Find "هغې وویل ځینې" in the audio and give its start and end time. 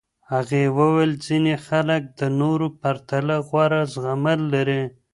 0.31-1.53